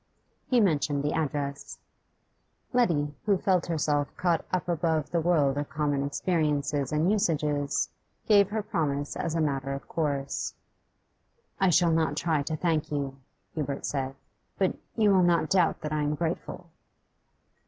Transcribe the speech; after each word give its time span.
He 0.47 0.59
mentioned 0.59 1.03
the 1.03 1.13
address. 1.13 1.77
Letty, 2.73 3.13
who 3.27 3.37
felt 3.37 3.67
herself 3.67 4.07
caught 4.17 4.43
up 4.51 4.67
above 4.67 5.11
the 5.11 5.21
world 5.21 5.59
of 5.59 5.69
common 5.69 6.01
experiences 6.01 6.91
and 6.91 7.11
usages, 7.11 7.87
gave 8.25 8.49
her 8.49 8.63
promise 8.63 9.15
as 9.15 9.35
a 9.35 9.41
matter 9.41 9.73
of 9.73 9.87
course. 9.87 10.55
'I 11.59 11.69
shall 11.69 11.91
not 11.91 12.17
try 12.17 12.41
to 12.41 12.55
thank 12.55 12.91
you,' 12.91 13.17
Hubert 13.53 13.85
said. 13.85 14.15
'But 14.57 14.75
you 14.97 15.11
will 15.11 15.21
not 15.21 15.51
doubt 15.51 15.81
that 15.81 15.93
I 15.93 16.01
am 16.01 16.15
grateful? 16.15 16.71